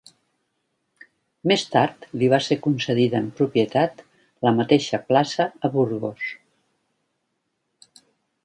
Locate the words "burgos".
5.77-6.31